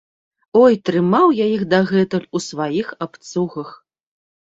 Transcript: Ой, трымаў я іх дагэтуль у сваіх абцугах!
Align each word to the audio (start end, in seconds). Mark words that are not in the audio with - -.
Ой, 0.61 0.77
трымаў 0.89 1.25
я 1.39 1.45
іх 1.55 1.65
дагэтуль 1.73 2.25
у 2.39 2.41
сваіх 2.47 2.87
абцугах! 3.07 3.69